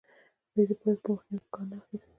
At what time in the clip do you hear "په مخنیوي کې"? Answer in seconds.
1.03-1.51